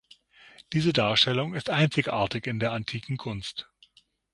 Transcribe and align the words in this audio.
Diese 0.73 0.93
Darstellung 0.93 1.53
ist 1.53 1.69
einzigartig 1.69 2.47
in 2.47 2.59
der 2.59 2.71
Antiken 2.71 3.17
Kunst. 3.17 3.69